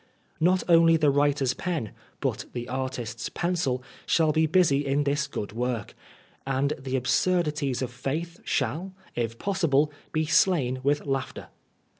Not 0.39 0.63
only 0.67 0.97
the 0.97 1.11
wiiter^s 1.13 1.55
pen, 1.55 1.91
but 2.21 2.45
the 2.53 2.67
artist's 2.67 3.29
pencil, 3.29 3.83
shaU 4.07 4.31
be 4.31 4.47
busy 4.47 4.91
uk 4.91 5.05
this 5.05 5.27
good 5.27 5.51
work; 5.51 5.93
and 6.43 6.73
the 6.79 6.95
absurdities 6.95 7.83
of 7.83 7.91
faith 7.91 8.39
shall, 8.43 8.95
if 9.13 9.37
possible, 9.37 9.91
be 10.11 10.25
stain 10.25 10.79
with 10.81 11.05
laughter. 11.05 11.49